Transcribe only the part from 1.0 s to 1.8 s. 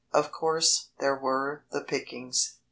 were